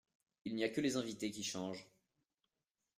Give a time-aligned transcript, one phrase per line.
[0.45, 1.87] Il n'y a que les invités qui changent.